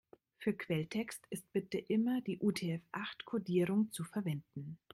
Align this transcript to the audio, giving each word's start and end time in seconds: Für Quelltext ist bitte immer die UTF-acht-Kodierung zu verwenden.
Für 0.39 0.53
Quelltext 0.55 1.27
ist 1.29 1.53
bitte 1.53 1.77
immer 1.77 2.21
die 2.21 2.39
UTF-acht-Kodierung 2.39 3.91
zu 3.91 4.03
verwenden. 4.03 4.79